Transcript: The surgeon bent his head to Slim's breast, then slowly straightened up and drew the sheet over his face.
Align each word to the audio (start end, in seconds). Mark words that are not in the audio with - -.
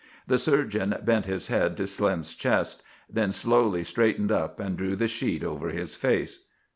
The 0.25 0.39
surgeon 0.39 0.97
bent 1.05 1.27
his 1.27 1.45
head 1.45 1.77
to 1.77 1.85
Slim's 1.85 2.33
breast, 2.33 2.81
then 3.07 3.31
slowly 3.31 3.83
straightened 3.83 4.31
up 4.31 4.59
and 4.59 4.75
drew 4.75 4.95
the 4.95 5.07
sheet 5.07 5.43
over 5.43 5.69
his 5.69 5.95
face. 5.95 6.45